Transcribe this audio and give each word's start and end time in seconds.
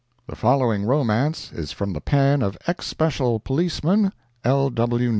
The 0.25 0.35
following 0.35 0.83
romance 0.85 1.51
is 1.53 1.71
from 1.71 1.93
the 1.93 2.01
pen 2.01 2.41
of 2.41 2.57
ex 2.65 2.87
special 2.87 3.39
policeman 3.39 4.11
L. 4.43 4.71
W. 4.71 5.09